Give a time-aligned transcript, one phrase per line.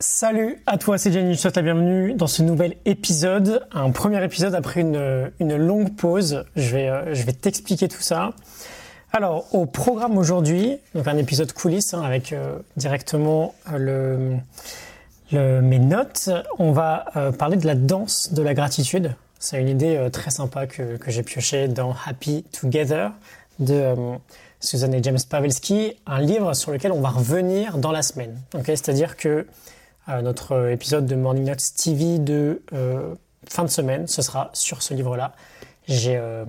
[0.00, 3.90] Salut à toi, c'est Jenny, je te souhaite la bienvenue dans ce nouvel épisode, un
[3.90, 6.44] premier épisode après une, longue pause.
[6.54, 8.30] Je vais, euh, je vais t'expliquer tout ça.
[9.12, 14.36] Alors, au programme aujourd'hui, donc un épisode coulisses hein, avec euh, directement euh,
[15.32, 16.30] le, mes notes,
[16.60, 17.06] on va
[17.36, 19.16] parler de la danse de la gratitude.
[19.40, 23.10] C'est une idée très sympa que, j'ai pioché dans Happy Together
[23.58, 23.96] de
[24.60, 28.38] Susan et James Pavelski, un livre sur lequel on va revenir dans la semaine.
[28.64, 29.44] C'est-à-dire que
[30.22, 33.14] notre épisode de Morning Notes TV de euh,
[33.48, 34.06] fin de semaine.
[34.06, 35.34] Ce sera sur ce livre-là.
[35.86, 36.44] J'ai euh,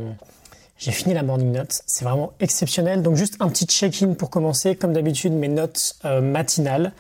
[0.78, 1.82] fini la Morning Note.
[1.86, 3.02] C'est vraiment exceptionnel.
[3.02, 4.76] Donc juste un petit check-in pour commencer.
[4.76, 6.94] Comme d'habitude, mes notes euh, matinales.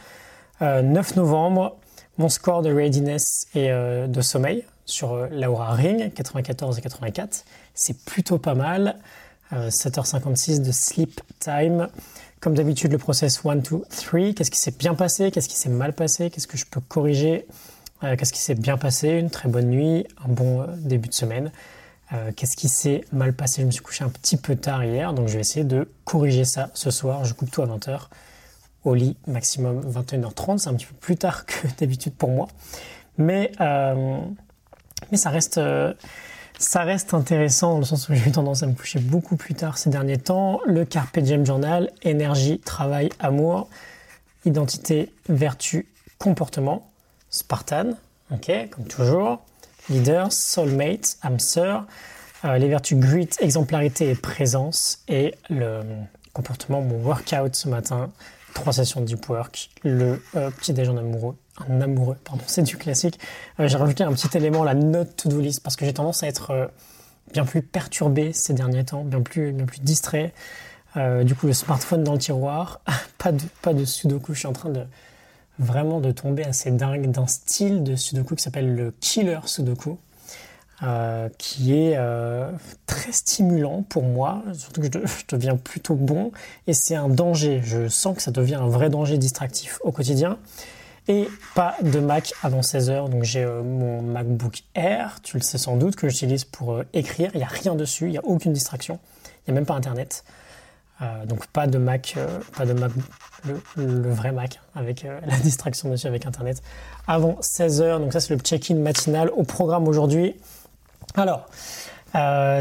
[0.62, 1.78] 9 novembre,
[2.18, 7.46] mon score de readiness et de sommeil sur Laura Ring, 94 et 84.
[7.74, 8.98] C'est plutôt pas mal.
[9.54, 11.88] 7h56 de sleep time.
[12.40, 14.34] Comme d'habitude, le process 1, 2, 3.
[14.34, 15.30] Qu'est-ce qui s'est bien passé?
[15.30, 16.30] Qu'est-ce qui s'est mal passé?
[16.30, 17.46] Qu'est-ce que je peux corriger?
[18.04, 19.10] Euh, Qu'est-ce qui s'est bien passé?
[19.10, 21.52] Une très bonne nuit, un bon euh, début de semaine.
[22.14, 23.62] Euh, qu'est-ce qui s'est mal passé?
[23.62, 26.46] Je me suis couché un petit peu tard hier, donc je vais essayer de corriger
[26.46, 27.26] ça ce soir.
[27.26, 28.08] Je coupe tout à 20h.
[28.86, 30.60] Au lit, maximum 21h30.
[30.60, 32.48] C'est un petit peu plus tard que d'habitude pour moi.
[33.18, 33.52] Mais,
[35.12, 35.60] mais ça reste
[36.60, 39.56] ça reste intéressant dans le sens où j'ai eu tendance à me coucher beaucoup plus
[39.56, 40.60] tard ces derniers temps.
[40.66, 43.70] Le Carpe Diem Journal, énergie, travail, amour,
[44.46, 46.92] identité, vertu, comportement,
[47.30, 47.92] Spartan,
[48.32, 49.40] ok, comme toujours,
[49.90, 51.86] leader, soulmate, âme sœur,
[52.44, 55.82] euh, les vertus grit, exemplarité et présence, et le
[56.34, 58.12] comportement, mon workout ce matin,
[58.54, 62.78] trois sessions de deep work, le euh, petit déjeuner amoureux, un amoureux, pardon, c'est du
[62.78, 63.20] classique.
[63.60, 66.28] Euh, j'ai rajouté un petit élément, la note to-do list, parce que j'ai tendance à
[66.28, 66.68] être euh,
[67.34, 70.34] bien plus perturbé ces derniers temps, bien plus, bien plus distrait.
[70.98, 72.82] Euh, du coup, le smartphone dans le tiroir,
[73.18, 74.34] pas de, pas de sudoku.
[74.34, 74.84] Je suis en train de
[75.60, 79.98] vraiment de tomber assez dingue d'un style de sudoku qui s'appelle le killer sudoku.
[81.38, 82.00] qui est
[82.86, 86.32] très stimulant pour moi, surtout que je, je deviens plutôt bon
[86.66, 87.60] et c'est un danger.
[87.62, 90.38] Je sens que ça devient un vrai danger distractif au quotidien
[91.10, 93.10] et pas de Mac avant 16h.
[93.10, 96.86] Donc j'ai euh, mon MacBook Air, tu le sais sans doute, que j'utilise pour euh,
[96.94, 97.32] écrire.
[97.34, 99.74] Il n'y a rien dessus, il n'y a aucune distraction, il n'y a même pas
[99.74, 100.24] Internet.
[101.02, 102.16] Euh, donc pas de Mac,
[102.56, 102.92] pas de Mac,
[103.76, 106.62] le, vrai Mac avec la distraction dessus avec Internet
[107.08, 108.00] avant 16h.
[108.00, 110.36] Donc ça c'est le check-in matinal au programme aujourd'hui.
[111.16, 111.48] Alors,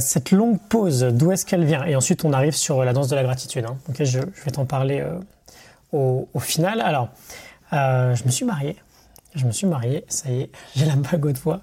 [0.01, 1.85] cette longue pause, d'où est-ce qu'elle vient?
[1.85, 3.67] Et ensuite on arrive sur la danse de la gratitude.
[3.67, 3.77] Hein.
[3.99, 5.05] je, je, vais t'en parler
[5.93, 6.81] au, au, final.
[6.81, 7.11] Alors,
[7.73, 8.77] euh, je me suis marié.
[9.35, 11.61] Je me suis marié, ça y est, j'ai la bague de voix.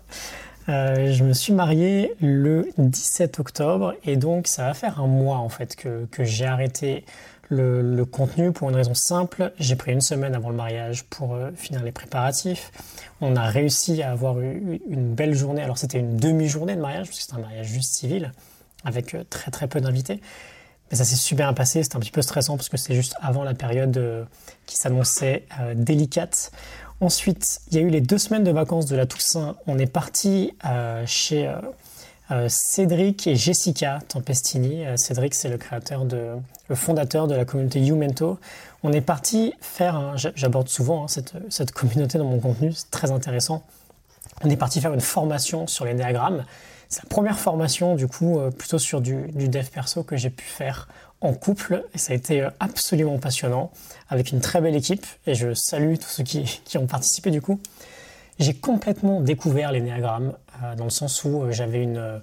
[0.68, 5.38] Euh, je me suis marié le 17 octobre et donc ça va faire un mois
[5.38, 7.06] en fait que, j'ai arrêté
[7.50, 9.52] le, contenu pour une raison simple.
[9.60, 12.72] J'ai pris une semaine avant le mariage pour euh, finir les préparatifs.
[13.22, 15.62] On a réussi à avoir eu, une belle journée.
[15.62, 18.32] Alors c'était une demi-journée de mariage parce que c'est un mariage juste civil
[18.84, 20.20] avec très très peu d'invités.
[20.92, 23.16] Mais ça s'est super bien passé, c'était un petit peu stressant parce que c'est juste
[23.22, 24.24] avant la période euh,
[24.66, 26.52] qui s'annonçait euh, délicate.
[27.02, 29.56] Ensuite, il y a eu les deux semaines de vacances de la Toussaint.
[29.68, 31.54] On est parti euh, chez
[32.48, 34.86] Cédric et Jessica Tempestini.
[34.96, 36.32] Cédric, c'est le créateur de,
[36.70, 38.40] le fondateur de la communauté Youmento.
[38.82, 43.12] On est parti faire, j'aborde souvent hein, cette, cette communauté dans mon contenu, c'est très
[43.12, 43.64] intéressant.
[44.44, 45.96] On est parti faire une formation sur les.
[46.96, 50.46] C'est la première formation, du coup, euh, plutôt sur du, dev perso que j'ai pu
[50.46, 50.88] faire
[51.20, 51.84] en couple.
[51.94, 53.74] Et ça a été euh, absolument passionnant,
[54.08, 55.06] avec une très belle équipe.
[55.28, 56.48] Et je salue tous ceux qui,
[56.78, 57.60] ont participé, du coup.
[58.40, 62.22] J'ai complètement découvert l'énéagramme, euh, dans le sens où j'avais une,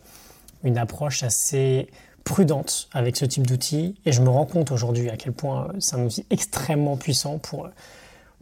[0.65, 1.91] une approche assez
[2.25, 3.97] prudente avec ce type d'outil.
[4.07, 7.69] Et je me rends compte aujourd'hui à quel point c'est un outil extrêmement puissant pour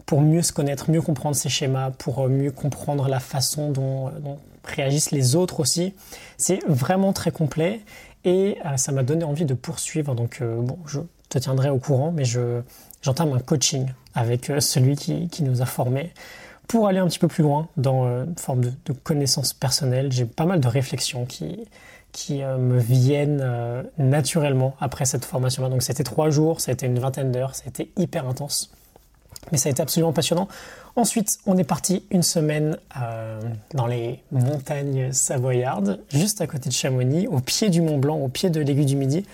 [0.07, 4.39] pour mieux se connaître, mieux comprendre ses schémas, pour mieux comprendre la façon dont, dont
[4.65, 5.95] réagissent les autres aussi.
[6.37, 7.81] C'est vraiment très complet
[8.25, 10.15] et euh, ça m'a donné envie de poursuivre.
[10.15, 12.61] Donc euh, bon, je te tiendrai au courant, mais je,
[13.03, 16.13] j'entame un coaching avec euh, celui qui, qui, nous a formés
[16.69, 20.13] pour aller un petit peu plus loin dans une forme de, de connaissance personnelle.
[20.13, 21.65] J'ai pas mal de réflexions qui,
[22.13, 23.45] qui me viennent
[23.99, 25.69] naturellement après cette formation-là.
[25.69, 28.71] Donc c'était trois jours, été une vingtaine d'heures, été hyper intense.
[29.53, 30.49] Mais ça a été absolument passionnant.
[30.97, 33.41] Ensuite, on est parti une semaine euh,
[33.75, 38.29] dans les montagnes savoyardes, juste à côté de Chamonix, au pied du Mont Blanc, au
[38.29, 39.25] pied de l'aiguille du Midi.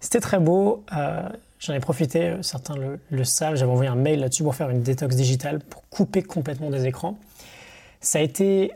[0.00, 0.84] C'était très beau.
[0.96, 1.28] Euh,
[1.58, 4.82] j'en ai profité, euh, certains le, savent, j'avais envoyé un mail là-dessus pour faire une
[4.82, 7.18] détox digitale, pour couper complètement des écrans.
[8.00, 8.72] Ça a été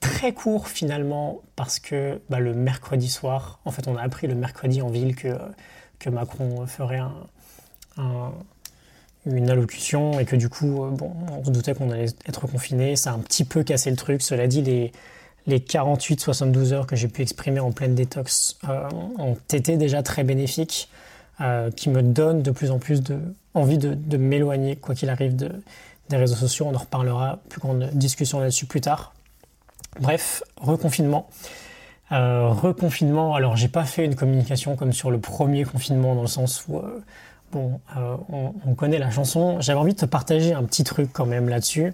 [0.00, 4.34] très court finalement parce que bah, le mercredi soir, en fait on a appris le
[4.34, 5.36] mercredi en ville que,
[5.98, 7.02] que Macron ferait
[7.98, 8.32] un,
[9.26, 12.96] une allocution et que du coup, bon, on se doutait qu'on allait être confiné.
[12.96, 14.22] Ça a un petit peu cassé le truc.
[14.22, 14.92] Cela dit, les,
[15.46, 18.58] les 48-72 heures que j'ai pu exprimer en pleine détox
[19.18, 20.88] ont été déjà très bénéfiques,
[21.76, 23.18] qui me donnent de plus en plus de,
[23.54, 25.50] envie de, de m'éloigner, quoi qu'il arrive, de,
[26.08, 26.66] des réseaux sociaux.
[26.68, 29.14] On en reparlera, plus grande discussion là-dessus plus tard.
[30.00, 31.28] Bref, reconfinement.
[32.12, 36.28] Euh, reconfinement, alors j'ai pas fait une communication comme sur le premier confinement dans le
[36.28, 37.02] sens où euh,
[37.52, 38.16] bon, euh,
[38.66, 39.60] on, connaît la chanson.
[39.60, 41.92] J'avais envie de te partager un petit truc quand même là-dessus.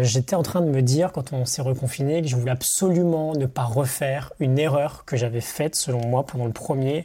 [0.00, 3.46] J'étais en train de me dire quand on s'est reconfiné que je voulais absolument ne
[3.46, 7.04] pas refaire une erreur que j'avais faite selon moi pendant le premier,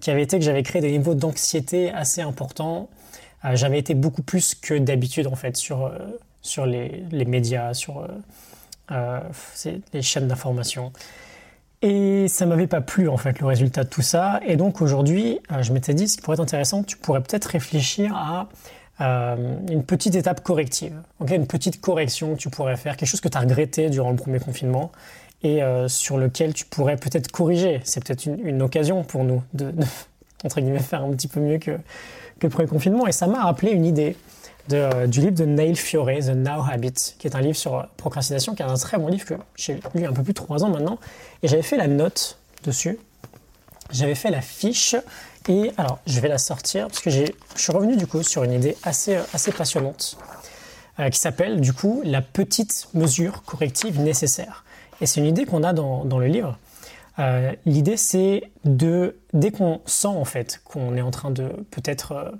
[0.00, 2.88] qui avait été que j'avais créé des niveaux d'anxiété assez importants.
[3.54, 5.90] j'avais été beaucoup plus que d'habitude en fait sur,
[6.64, 8.06] les médias, sur
[8.92, 10.92] les chaînes d'information.
[11.88, 14.40] Et ça m'avait pas plu en fait le résultat de tout ça.
[14.44, 17.44] Et donc aujourd'hui, euh, je m'étais dit, ce qui pourrait être intéressant, tu pourrais peut-être
[17.44, 18.48] réfléchir à
[19.00, 21.00] euh, une petite étape corrective,
[21.30, 24.16] une petite correction que tu pourrais faire, quelque chose que tu as regretté durant le
[24.16, 24.90] premier confinement
[25.44, 27.80] et euh, sur lequel tu pourrais peut-être corriger.
[27.84, 29.72] C'est peut-être une, occasion pour nous de,
[30.44, 31.78] entre guillemets, faire un petit peu mieux que
[32.42, 33.06] le premier confinement.
[33.06, 34.16] Et ça m'a rappelé une idée
[34.72, 38.54] euh, du livre de Neil Fiore, The Now Habit, qui est un livre sur procrastination,
[38.54, 40.68] qui est un très bon livre que j'ai lu un peu plus de trois ans
[40.68, 40.98] maintenant.
[41.42, 42.98] Et j'avais fait la note dessus.
[43.90, 44.96] J'avais fait la fiche.
[45.48, 47.24] Et alors, je vais la sortir parce que je
[47.54, 50.18] suis revenu du coup sur une idée assez, assez passionnante
[50.98, 54.64] euh, qui s'appelle du coup la petite mesure corrective nécessaire.
[55.00, 56.58] Et c'est une idée qu'on a dans, dans, le livre.
[57.18, 62.12] Euh, l'idée, c'est de, dès qu'on sent en fait qu'on est en train de peut-être
[62.12, 62.30] euh,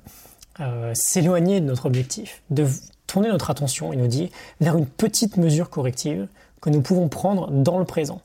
[0.95, 2.67] s'éloigner de notre objectif, de
[3.07, 4.31] tourner notre attention, il nous dit,
[4.61, 6.29] vers une petite mesure corrective
[6.61, 8.21] que nous pouvons prendre dans le présent.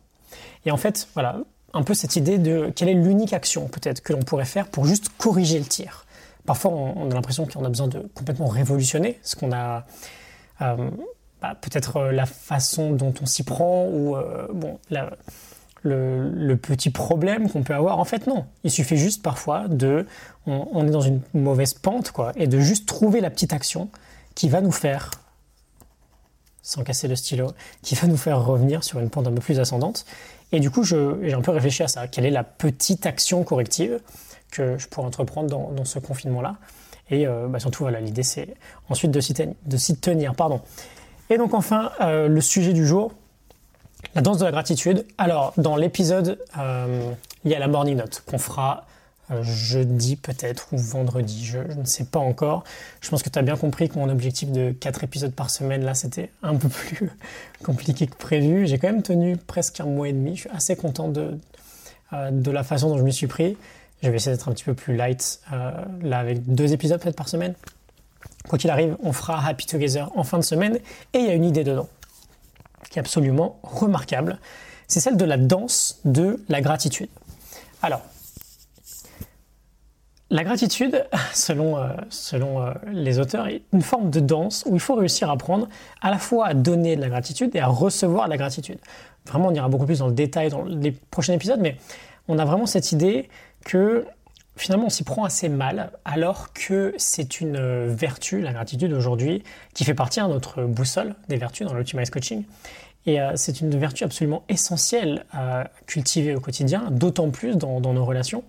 [0.66, 1.39] Et en fait, voilà,
[1.74, 4.86] un peu cette idée de quelle est l'unique action peut-être que l'on pourrait faire pour
[4.86, 6.06] juste corriger le tir.
[6.45, 9.86] Parfois, on, a l'impression qu'on a besoin de complètement révolutionner ce qu'on a,
[10.62, 10.89] euh,
[11.42, 14.16] bah, peut-être euh, la façon dont on s'y prend ou
[14.54, 14.80] bon,
[15.83, 18.00] le, petit problème qu'on peut avoir.
[18.00, 18.45] En fait, non.
[18.63, 20.06] Il suffit juste parfois de,
[20.45, 23.89] on, est dans une mauvaise pente, quoi, et de juste trouver la petite action
[24.36, 25.12] qui va nous faire,
[26.62, 27.51] sans casser le stylo,
[27.81, 30.06] qui va nous faire revenir sur une pente un peu plus ascendante.
[30.51, 32.07] Et du coup, j'ai un peu réfléchi à ça.
[32.07, 34.00] Quelle est la petite action corrective
[34.51, 36.57] que je pourrais entreprendre dans, ce confinement-là?
[37.10, 38.54] Et euh, bah, surtout, voilà, l'idée, c'est
[38.89, 39.19] ensuite de
[39.77, 40.36] s'y tenir.
[40.36, 40.62] Pardon.
[41.31, 43.13] Et donc, enfin, euh, le sujet du jour,
[44.15, 45.06] la danse de la gratitude.
[45.18, 47.12] Alors, dans l'épisode, euh,
[47.45, 48.86] il y a la morning note qu'on fera
[49.31, 52.63] euh, jeudi peut-être ou vendredi, je, ne sais pas encore.
[53.00, 55.83] Je pense que tu as bien compris que mon objectif de 4 épisodes par semaine,
[55.83, 57.09] là, c'était un peu plus
[57.63, 58.68] compliqué que prévu.
[58.68, 60.36] J'ai quand même tenu presque un mois et demi.
[60.36, 61.38] Je suis assez content de,
[62.13, 63.57] euh, de la façon dont je m'y suis pris.
[64.03, 65.42] Je vais essayer d'être un petit peu plus light,
[66.01, 67.53] là, avec deux épisodes peut-être par semaine.
[68.50, 70.80] Quoi qu'il arrive, on fera Happy Together en fin de semaine
[71.13, 71.88] et il y a une idée dedans
[72.92, 74.38] qui est absolument remarquable.
[74.88, 77.10] C'est celle de la danse de la gratitude.
[77.82, 78.02] Alors,
[80.30, 81.90] la gratitude, selon, euh,
[82.34, 85.68] euh, les auteurs, est une forme de danse où il faut réussir à apprendre
[86.02, 88.78] à la fois à donner de la gratitude et à recevoir de la gratitude.
[89.26, 91.78] Vraiment, on ira beaucoup plus dans le détail dans les prochains épisodes, mais
[92.28, 93.30] on a vraiment cette idée
[93.66, 94.06] que
[94.62, 99.44] finalement on s'y prend assez mal alors que c'est une euh, vertu, la gratitude aujourd'hui,
[99.74, 102.44] qui fait partie de notre boussole des vertus dans l'Optimize Coaching.
[103.08, 108.06] Et euh, c'est une vertu absolument essentielle à cultiver au quotidien, d'autant plus dans, nos
[108.06, 108.44] relations.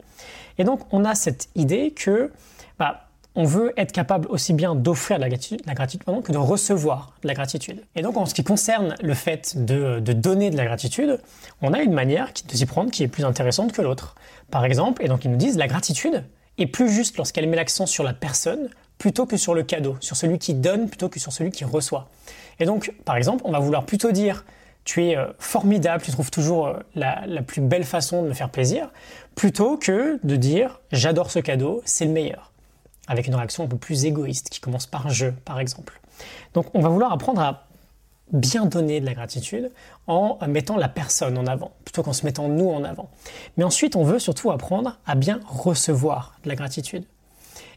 [0.59, 2.31] Et donc on a cette idée que
[2.79, 7.29] bah, on veut être capable aussi bien d'offrir gratitude, la gratitude que de recevoir de
[7.29, 7.83] la gratitude.
[7.97, 11.19] Et donc en ce qui concerne le fait de, donner de la gratitude,
[11.63, 14.15] on a une manière de s'y prendre qui est plus intéressante que l'autre.
[14.53, 16.25] Par exemple, et donc ils nous disent la gratitude
[16.59, 18.69] est plus juste lorsqu'elle met l'accent sur la personne
[18.99, 22.11] plutôt que sur le cadeau, sur celui qui donne plutôt que sur celui qui reçoit.
[22.61, 24.45] Et donc, par exemple, on va vouloir plutôt dire
[24.85, 28.35] tu es euh, formidable, tu trouves toujours euh, la, la, plus belle façon de me
[28.35, 28.91] faire plaisir,
[29.35, 32.53] plutôt que de dire j'adore ce cadeau, c'est le meilleur
[33.09, 35.99] avec une réaction un peu plus égoïste qui commence par je, par exemple.
[36.53, 37.67] Donc on va vouloir apprendre à
[38.31, 39.71] bien donner de la gratitude
[40.07, 43.11] en mettant la personne en avant, plutôt qu'en se mettant nous en avant.
[43.57, 47.05] Mais ensuite, on veut surtout apprendre à bien recevoir de la gratitude.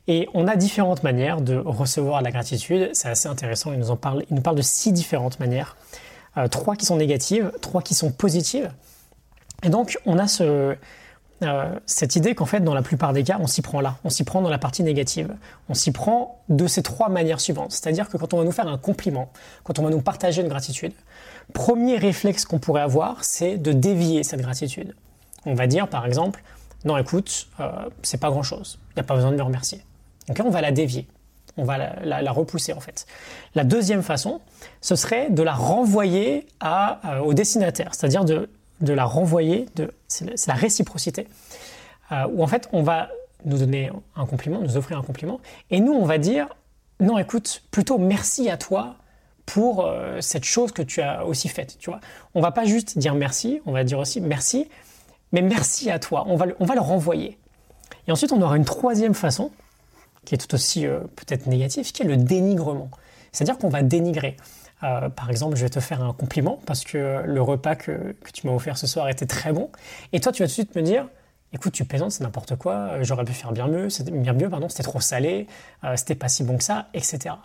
[0.08, 2.92] Et on a différentes manières de recevoir la gratitude.
[2.94, 3.74] C'est assez intéressant.
[3.74, 4.24] Il nous en parle.
[4.30, 5.76] Il nous parle de six différentes manières.
[6.38, 8.72] Euh, trois qui sont négatives, trois qui sont positives.
[9.64, 10.76] Et donc, on a ce,
[11.44, 14.10] euh, cette idée qu'en fait, dans la plupart des cas, on s'y prend là, on
[14.10, 15.36] s'y prend dans la partie négative.
[15.68, 17.72] On s'y prend de ces trois manières suivantes.
[17.72, 19.30] C'est-à-dire que quand on va nous faire un compliment,
[19.64, 20.94] quand on va nous partager une gratitude,
[21.54, 24.96] premier réflexe qu'on pourrait avoir, c'est de dévier cette gratitude.
[25.46, 26.42] On va dire, par exemple,
[26.86, 27.70] non, écoute, euh,
[28.02, 29.82] c'est pas grand-chose, il n'y a pas besoin de me remercier.
[30.28, 31.08] Donc là, on va la dévier.
[31.58, 33.06] on va la, repousser en fait.
[33.56, 34.42] La deuxième façon,
[34.82, 38.50] ce serait de la renvoyer à, au destinataire, c'est-à-dire de,
[38.82, 39.68] de la renvoyer,
[40.08, 41.28] c'est la réciprocité,
[42.12, 43.10] où en fait on va
[43.46, 45.40] nous donner un compliment, nous offrir un compliment,
[45.72, 46.48] et nous on va dire
[47.00, 48.96] non écoute, plutôt merci à toi
[49.46, 52.00] pour euh, cette chose que tu as aussi faite, tu vois.
[52.34, 54.70] On va pas juste dire merci, on va dire aussi merci,
[55.32, 57.38] mais merci à toi, on va le, on va le renvoyer.
[58.08, 59.52] Et ensuite, on aura une troisième façon,
[60.24, 62.90] qui est tout aussi euh, peut-être négative, qui est le dénigrement.
[63.32, 64.38] C'est-à-dire qu'on va dénigrer.
[64.86, 68.48] Euh, par exemple, je vais te faire un compliment parce que le repas que, tu
[68.48, 69.70] m'as offert ce soir était très bon.
[70.14, 71.08] Et toi, tu vas tout de suite me dire,
[71.52, 74.70] écoute, tu plaisantes, c'est n'importe quoi, j'aurais pu faire bien mieux, c'était bien mieux, pardon,
[74.70, 75.48] c'était trop salé,
[75.96, 77.36] c'était pas si bon que ça, etc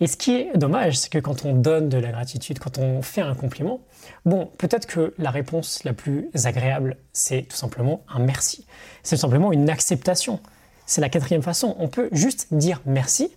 [0.00, 3.02] et ce qui est dommage, c'est que quand on donne de la gratitude, quand on
[3.02, 3.80] fait un compliment,
[4.24, 8.66] bon, peut-être que la réponse la plus agréable, c'est tout simplement un merci.
[9.02, 10.40] C'est tout simplement une acceptation.
[10.86, 11.76] C'est la quatrième façon.
[11.78, 13.30] On peut juste dire merci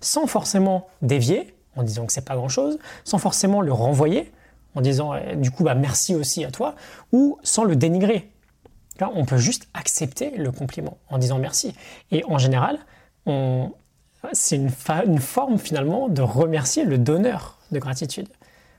[0.00, 4.32] sans forcément dévier en disant que c'est pas grand-chose, sans forcément le renvoyer
[4.76, 6.76] en disant eh, du coup bah merci aussi à toi,
[7.12, 8.30] ou sans le dénigrer.
[9.00, 11.74] on peut juste accepter le compliment en disant merci.
[12.12, 12.78] Et en général,
[14.32, 14.70] c'est une,
[15.18, 18.28] forme finalement de remercier le donneur de gratitude.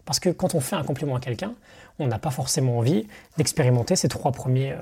[0.06, 1.54] Parce que quand on fait un compliment à quelqu'un,
[2.00, 4.78] on n'a pas forcément envie d'expérimenter ces trois, premiers, euh,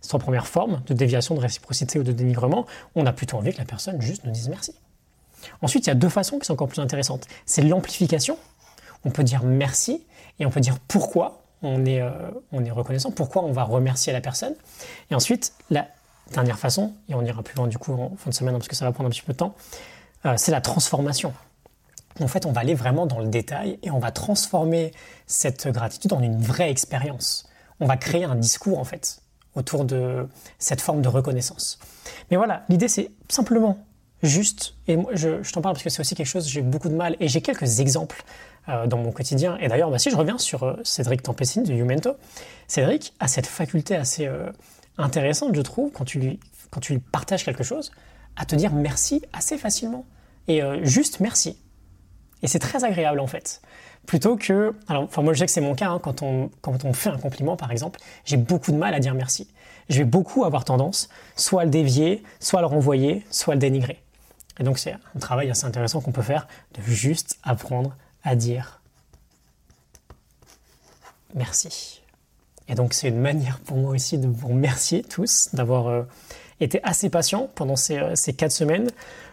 [0.00, 2.66] ces trois premières formes de déviation, de réciprocité ou de dénigrement.
[2.94, 4.74] On a plutôt envie que la personne juste nous dise merci.
[5.62, 7.26] Ensuite, il y a deux façons qui sont encore plus intéressantes.
[7.46, 8.38] C'est l'amplification.
[9.04, 10.04] On peut dire merci
[10.38, 12.10] et on peut dire pourquoi on est, euh,
[12.52, 14.54] on est reconnaissant, pourquoi on va remercier la personne.
[15.10, 15.88] Et ensuite, la
[16.32, 18.76] dernière façon, et on ira plus loin du coup en fin de semaine parce que
[18.76, 19.54] ça va prendre un petit peu de temps,
[20.26, 21.32] euh, c'est la transformation.
[22.20, 24.92] En fait, on va aller vraiment dans le détail et on va transformer
[25.26, 27.48] cette gratitude en une vraie expérience.
[27.80, 29.22] On va créer un discours, en fait,
[29.54, 30.28] autour de
[30.58, 31.78] cette forme de reconnaissance.
[32.30, 33.78] Mais voilà, l'idée, c'est simplement
[34.22, 36.94] juste, et moi, je, t'en parle parce que c'est aussi quelque chose, j'ai beaucoup de
[36.94, 38.24] mal, et j'ai quelques exemples
[38.68, 39.56] euh, dans mon quotidien.
[39.58, 42.16] Et d'ailleurs, bah, si je reviens sur euh, Cédric Tempestine de Youmento,
[42.66, 44.28] Cédric a cette faculté assez
[44.98, 47.92] intéressante, je trouve, quand tu, lui, quand tu lui partages quelque chose,
[48.36, 50.06] à te dire merci assez facilement.
[50.46, 51.58] Et euh, juste merci.
[52.42, 53.60] Et c'est très agréable en fait.
[54.06, 54.74] Plutôt que.
[54.88, 57.10] Alors, enfin, moi je sais que c'est mon cas, hein, quand, on, quand on fait
[57.10, 59.48] un compliment par exemple, j'ai beaucoup de mal à dire merci.
[59.88, 63.56] Je vais beaucoup avoir tendance soit à le dévier, soit à le renvoyer, soit à
[63.56, 64.00] le dénigrer.
[64.58, 68.80] Et donc c'est un travail assez intéressant qu'on peut faire de juste apprendre à dire
[71.34, 72.02] merci.
[72.68, 76.02] Et donc c'est une manière pour moi aussi de vous remercier tous d'avoir euh,
[76.60, 78.90] était assez patient pendant ces, euh, ces quatre semaines.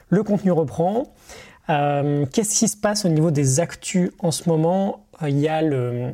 [0.09, 1.13] Le contenu reprend.
[1.69, 5.07] Euh, qu'est-ce qui se passe au niveau des actus en ce moment?
[5.21, 6.13] Il y a le,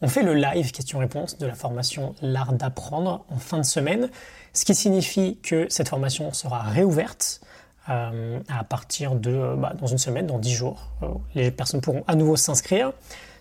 [0.00, 4.08] on fait le live question-réponse de la formation L'art d'apprendre en fin de semaine,
[4.52, 7.40] ce qui signifie que cette formation sera réouverte
[7.86, 10.92] à partir de bah, dans une semaine, dans dix jours.
[11.34, 12.92] les personnes pourront à nouveau s'inscrire.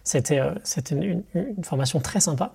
[0.03, 2.53] C'était c'était une, une, formation très sympa.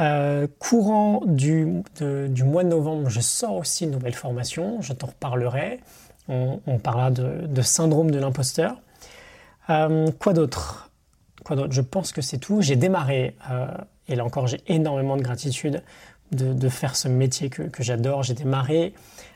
[0.00, 5.08] Euh, courant du, du, mois de novembre, je sors aussi une nouvelle formation, je t'en
[5.08, 5.80] reparlerai.
[6.28, 8.76] On, on parlera de, syndrome de l'imposteur.
[9.70, 10.90] Euh, quoi d'autre?
[11.44, 11.72] Quoi d'autre?
[11.72, 12.60] Je pense que c'est tout.
[12.60, 13.66] J'ai démarré, euh,
[14.06, 15.82] et là encore j'ai énormément de gratitude
[16.32, 18.22] de, faire ce métier que, que j'adore.
[18.22, 18.94] J'ai démarré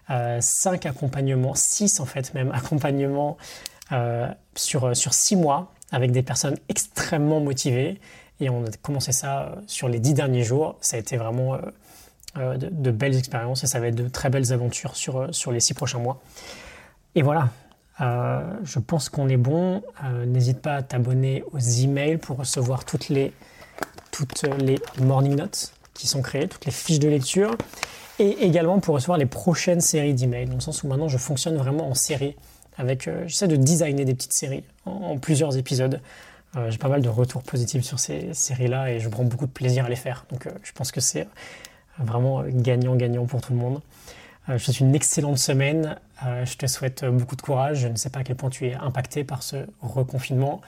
[0.08, 3.37] 5 accompagnements, 6 en fait même accompagnements
[4.54, 8.00] sur, sur 6 mois avec des personnes extrêmement motivées
[8.42, 10.76] et on a commencé ça euh, sur les dix derniers jours.
[10.80, 11.58] Ça a été vraiment euh,
[12.38, 15.61] euh, de, belles expériences et ça va être de très belles aventures sur, sur les
[15.61, 16.20] six prochains mois.
[17.14, 17.50] Et voilà,
[18.00, 19.82] je pense qu'on est bon.
[20.26, 23.32] N'hésite pas à t'abonner aux emails pour recevoir toutes les,
[24.11, 27.56] toutes les morning notes qui sont créées, toutes les fiches de lecture,
[28.18, 31.56] et également pour recevoir les prochaines séries d'emails, dans le sens où maintenant je fonctionne
[31.56, 32.37] vraiment en série,
[32.78, 36.00] avec, j'essaie de designer des petites séries en plusieurs épisodes.
[36.56, 39.52] Euh, j'ai pas mal de retours positifs sur ces séries-là et je prends beaucoup de
[39.52, 40.26] plaisir à les faire.
[40.30, 41.26] Donc euh, je pense que c'est
[41.99, 43.80] vraiment gagnant-gagnant pour tout le monde.
[44.49, 45.96] Euh, je te souhaite une excellente semaine.
[46.44, 47.78] je te souhaite beaucoup de courage.
[47.78, 50.61] Je ne sais pas à quel point tu es impacté par ce reconfinement.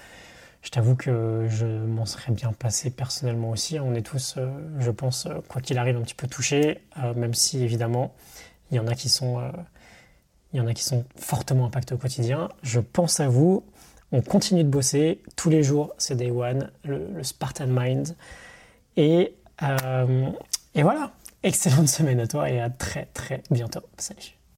[0.65, 3.79] Je t'avoue que je m'en serais bien passé personnellement aussi.
[3.79, 4.37] On est tous,
[4.81, 6.81] je pense, quoi qu'il arrive, un petit peu touchés,
[7.15, 8.15] même si évidemment,
[8.71, 9.43] il y en a qui sont,
[10.55, 12.49] il y en a qui sont fortement impactés au quotidien.
[12.63, 13.65] Je pense à vous.
[14.13, 18.15] On continue de bosser tous les jours, c'est Day One, le, Spartan Mind.
[18.97, 20.31] Et, euh,
[20.77, 23.83] et voilà, excellente semaine à toi et à très très bientôt.
[23.99, 24.37] Salut.